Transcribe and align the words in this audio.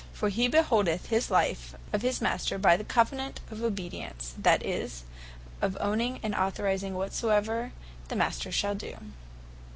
For 0.13 0.29
he 0.29 0.49
holdeth 0.49 1.09
his 1.09 1.29
life 1.29 1.75
of 1.93 2.01
his 2.01 2.21
Master, 2.21 2.57
by 2.57 2.75
the 2.75 2.83
covenant 2.83 3.39
of 3.51 3.61
obedience; 3.61 4.33
that 4.35 4.65
is, 4.65 5.03
of 5.61 5.77
owning, 5.79 6.19
and 6.23 6.33
authorising 6.33 6.95
whatsoever 6.95 7.71
the 8.07 8.15
Master 8.15 8.51
shall 8.51 8.73
do. 8.73 8.95